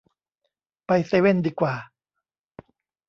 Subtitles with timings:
[0.85, 1.73] ไปเซเว่นดีกว่า